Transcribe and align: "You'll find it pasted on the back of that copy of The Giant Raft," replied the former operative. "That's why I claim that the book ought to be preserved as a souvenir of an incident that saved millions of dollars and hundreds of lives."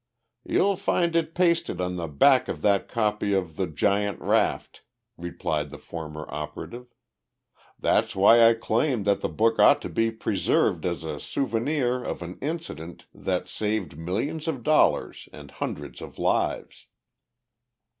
"You'll 0.43 0.77
find 0.77 1.15
it 1.15 1.35
pasted 1.35 1.79
on 1.79 1.95
the 1.95 2.07
back 2.07 2.47
of 2.47 2.63
that 2.63 2.87
copy 2.87 3.33
of 3.33 3.55
The 3.55 3.67
Giant 3.67 4.19
Raft," 4.19 4.81
replied 5.15 5.69
the 5.69 5.77
former 5.77 6.25
operative. 6.29 6.87
"That's 7.77 8.15
why 8.15 8.49
I 8.49 8.55
claim 8.55 9.03
that 9.03 9.21
the 9.21 9.29
book 9.29 9.59
ought 9.59 9.79
to 9.83 9.89
be 9.89 10.09
preserved 10.09 10.87
as 10.87 11.03
a 11.03 11.19
souvenir 11.19 12.03
of 12.03 12.23
an 12.23 12.39
incident 12.41 13.05
that 13.13 13.47
saved 13.47 13.95
millions 13.95 14.47
of 14.47 14.63
dollars 14.63 15.29
and 15.31 15.51
hundreds 15.51 16.01
of 16.01 16.17
lives." 16.17 16.87